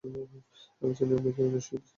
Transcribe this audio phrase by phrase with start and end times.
[0.81, 1.89] আমি জানি আপনি একজন শিল্পী!